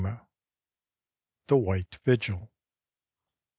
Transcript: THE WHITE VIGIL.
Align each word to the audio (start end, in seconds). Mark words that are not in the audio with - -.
THE 1.45 1.57
WHITE 1.57 1.99
VIGIL. 2.05 2.49